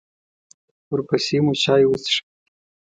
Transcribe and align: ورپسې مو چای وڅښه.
ورپسې 0.89 1.37
مو 1.43 1.53
چای 1.63 1.83
وڅښه. 1.87 2.21